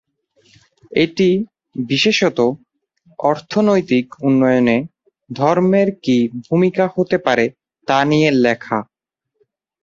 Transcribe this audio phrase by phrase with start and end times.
[0.95, 1.29] এটি,
[1.85, 2.49] বিশেষতঃ,
[3.19, 4.77] অর্থনৈতিক উন্নয়নে
[5.29, 7.45] ধর্মের কি ভূমিকা হতে পারে
[7.87, 8.79] তা নিয়ে লেখা।